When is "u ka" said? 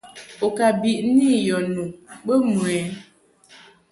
0.45-0.67